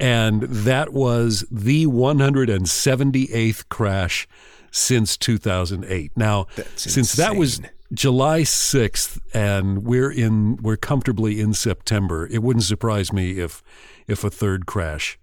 [0.00, 4.28] And that was the 178th crash
[4.70, 6.12] since 2008.
[6.16, 7.60] Now, since that was
[7.92, 13.62] July 6th and we're in we're comfortably in September, it wouldn't surprise me if
[14.06, 15.18] if a third crash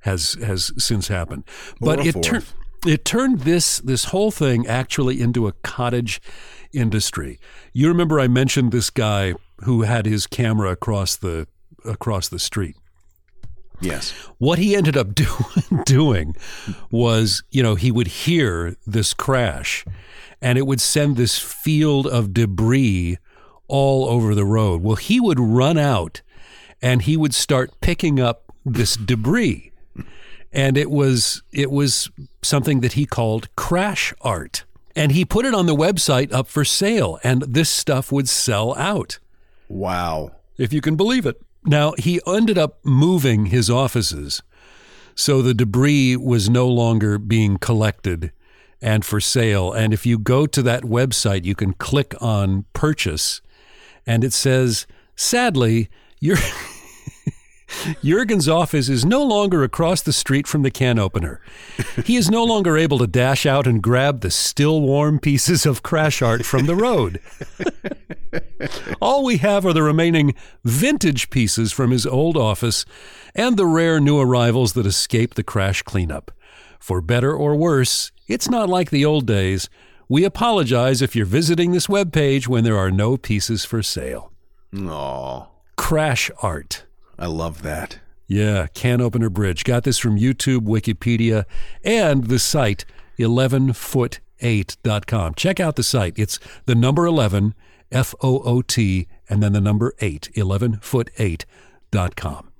[0.00, 1.44] has has since happened.
[1.80, 2.46] But it turned
[2.86, 6.20] it turned this this whole thing actually into a cottage
[6.72, 7.38] industry.
[7.72, 9.34] You remember I mentioned this guy
[9.64, 11.46] who had his camera across the
[11.84, 12.76] across the street.
[13.80, 14.12] Yes.
[14.38, 15.26] What he ended up do,
[15.84, 16.36] doing
[16.90, 19.84] was, you know, he would hear this crash
[20.40, 23.18] and it would send this field of debris
[23.68, 24.82] all over the road.
[24.82, 26.22] Well, he would run out
[26.82, 29.72] and he would start picking up this debris.
[30.52, 32.10] And it was it was
[32.42, 34.64] something that he called crash art.
[34.94, 38.74] And he put it on the website up for sale and this stuff would sell
[38.76, 39.18] out.
[39.68, 40.32] Wow.
[40.56, 41.40] If you can believe it.
[41.64, 44.42] Now, he ended up moving his offices.
[45.14, 48.32] So the debris was no longer being collected
[48.82, 49.72] and for sale.
[49.72, 53.40] And if you go to that website, you can click on purchase
[54.06, 54.86] and it says,
[55.16, 55.88] sadly,
[56.20, 56.36] you're.
[58.02, 61.40] Jurgen's office is no longer across the street from the can opener.
[62.04, 65.82] He is no longer able to dash out and grab the still warm pieces of
[65.82, 67.20] crash art from the road.
[69.00, 72.84] All we have are the remaining vintage pieces from his old office
[73.34, 76.30] and the rare new arrivals that escape the crash cleanup.
[76.78, 79.68] For better or worse, it's not like the old days.
[80.08, 84.32] We apologize if you're visiting this webpage when there are no pieces for sale.
[84.74, 85.48] Aww.
[85.76, 86.84] Crash art.
[87.18, 87.98] I love that.
[88.26, 89.64] Yeah, Can Opener Bridge.
[89.64, 91.44] Got this from YouTube, Wikipedia,
[91.82, 92.84] and the site
[93.18, 95.34] 11foot8.com.
[95.34, 96.18] Check out the site.
[96.18, 97.54] It's the number 11,
[97.92, 102.50] F O O T, and then the number 8, 11foot8.com.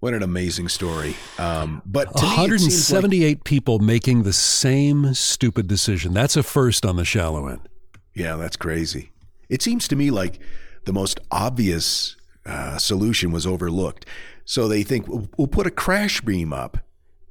[0.00, 1.16] What an amazing story.
[1.38, 6.14] Um, but 178 like, people making the same stupid decision.
[6.14, 7.68] That's a first on the shallow end.
[8.14, 9.10] Yeah, that's crazy.
[9.48, 10.38] It seems to me like
[10.84, 12.14] the most obvious
[12.48, 14.06] uh, solution was overlooked.
[14.44, 16.78] So they think we'll, we'll, put a crash beam up,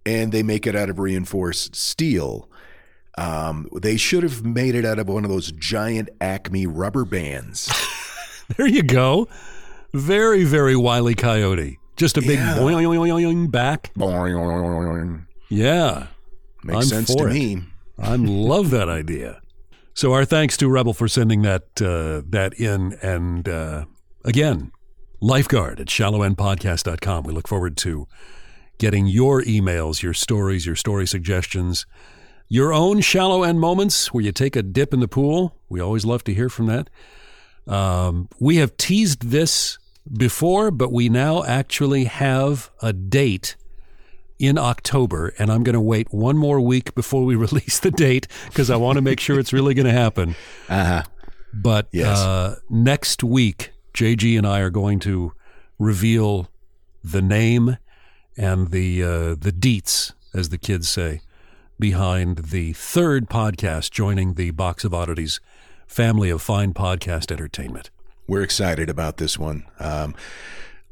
[0.05, 2.49] and they make it out of reinforced steel.
[3.17, 7.71] Um, they should have made it out of one of those giant Acme rubber bands.
[8.57, 9.27] there you go.
[9.93, 11.79] Very, very wily coyote.
[11.95, 12.55] Just a big yeah.
[12.57, 13.91] boing, boing, boing back.
[13.95, 16.07] Boing, yeah.
[16.63, 17.33] Makes I'm sense to it.
[17.33, 17.63] me.
[17.97, 19.41] I love that idea.
[19.95, 23.85] So our thanks to Rebel for sending that uh, that in, and uh,
[24.27, 24.73] Again,
[25.19, 27.23] lifeguard at shallowendpodcast.com.
[27.23, 28.07] We look forward to
[28.77, 31.85] getting your emails, your stories, your story suggestions,
[32.47, 35.55] your own shallow end moments where you take a dip in the pool.
[35.69, 36.89] We always love to hear from that.
[37.67, 39.77] Um, we have teased this
[40.15, 43.55] before, but we now actually have a date
[44.39, 48.27] in October, and I'm going to wait one more week before we release the date
[48.47, 50.35] because I want to make sure it's really going to happen.
[50.69, 51.03] Uh-huh.
[51.53, 52.19] But Yes.
[52.19, 55.33] uh, next week, JG and I are going to
[55.79, 56.51] reveal
[57.03, 57.77] the name
[58.37, 61.21] and the uh, the deets, as the kids say,
[61.79, 65.39] behind the third podcast joining the Box of Oddities
[65.87, 67.89] family of fine podcast entertainment.
[68.27, 69.65] We're excited about this one.
[69.79, 70.13] Um,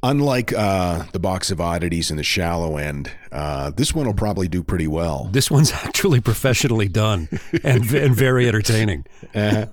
[0.09, 4.47] unlike uh, the box of oddities in the shallow end, uh, this one will probably
[4.47, 5.29] do pretty well.
[5.31, 7.27] This one's actually professionally done
[7.63, 9.05] and, and very entertaining.
[9.33, 9.65] Uh,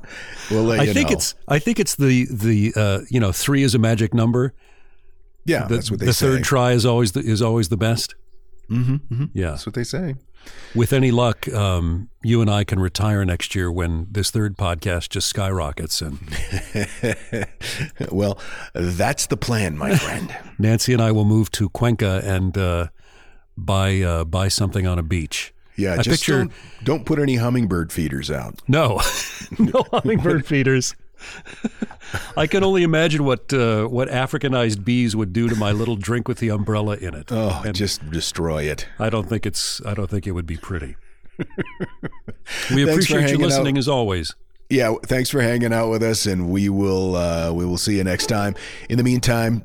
[0.51, 1.15] we'll let I think know.
[1.17, 4.55] it's I think it's the the uh, you know three is a magic number.
[5.45, 6.27] yeah, The, that's what they say.
[6.27, 8.15] the third try is always the, is always the best.
[8.69, 9.51] hmm hmm Yeah.
[9.51, 10.15] That's what they say.
[10.75, 15.11] With any luck, um, you and I can retire next year when this third podcast
[15.11, 16.19] just skyrockets, and
[18.11, 18.39] well,
[18.73, 20.35] that's the plan, my friend.
[20.59, 22.89] Nancy and I will move to Cuenca and uh,
[23.57, 25.53] buy uh, buy something on a beach.
[25.77, 26.53] Yeah, I just picture don't,
[26.85, 28.61] don't put any hummingbird feeders out.
[28.67, 29.01] no,
[29.59, 30.95] no hummingbird feeders.
[32.37, 36.29] I can only imagine what uh, what Africanized bees would do to my little drink
[36.29, 37.31] with the umbrella in it.
[37.31, 38.87] Oh, And just destroy it.
[38.99, 40.97] I don't think it's I don't think it would be pretty.
[42.75, 43.49] we appreciate you hanging out.
[43.49, 44.35] listening as always.
[44.73, 48.05] Yeah, thanks for hanging out with us, and we will uh, we will see you
[48.05, 48.55] next time.
[48.89, 49.63] In the meantime,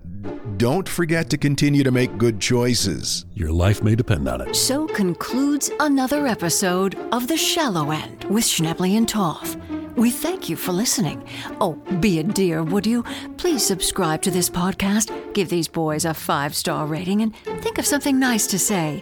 [0.58, 3.26] don't forget to continue to make good choices.
[3.34, 4.54] Your life may depend on it.
[4.54, 9.56] So concludes another episode of The Shallow End with Schnebley and Toff.
[9.96, 11.26] We thank you for listening.
[11.62, 13.04] Oh, be a dear, would you?
[13.38, 17.86] Please subscribe to this podcast, give these boys a five star rating, and think of
[17.86, 19.02] something nice to say,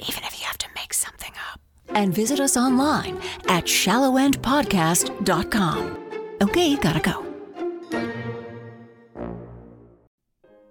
[0.00, 1.60] even if you have to make something up.
[1.96, 3.16] And visit us online
[3.48, 5.98] at shallowendpodcast.com.
[6.42, 7.22] Okay, gotta go.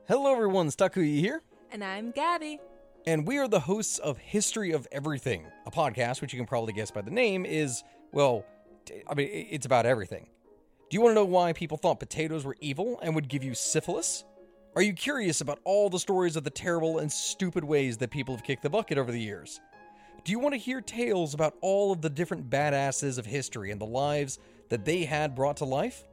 [0.08, 0.68] Hello, everyone.
[0.70, 2.60] Stakuyi here, And I'm Gabby.
[3.08, 6.74] and we are the hosts of History of Everything, a podcast which you can probably
[6.74, 8.46] guess by the name is, well,
[9.10, 10.28] I mean, it's about everything.
[10.92, 13.56] Do you want to know why people thought potatoes were evil and would give you
[13.56, 14.24] syphilis?
[14.76, 18.36] Are you curious about all the stories of the terrible and stupid ways that people
[18.36, 19.60] have kicked the bucket over the years?
[20.26, 23.80] Do you want to hear tales about all of the different badasses of history and
[23.80, 26.04] the lives that they had brought to life?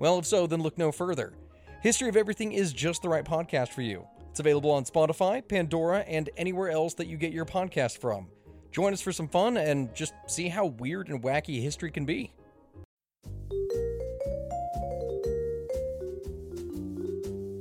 [0.00, 1.32] Well, if so, then look no further.
[1.80, 4.04] History of Everything is just the right podcast for you.
[4.30, 8.26] It's available on Spotify, Pandora, and anywhere else that you get your podcast from.
[8.72, 12.34] Join us for some fun and just see how weird and wacky history can be.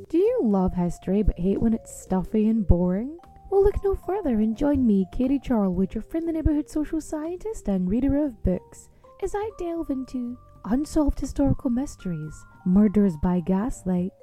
[0.10, 3.21] Do you love history but hate when it's stuffy and boring?
[3.52, 7.90] Well, look no further and join me, Katie Charlwood, your friendly neighborhood social scientist and
[7.90, 8.88] reader of books,
[9.22, 14.14] as I delve into unsolved historical mysteries, murders by gaslight,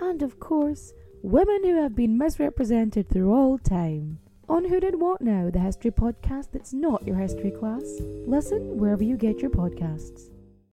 [0.00, 4.20] and of course, women who have been misrepresented through all time.
[4.48, 8.00] On Who Did What Now, the history podcast that's not your history class.
[8.26, 10.30] Listen wherever you get your podcasts.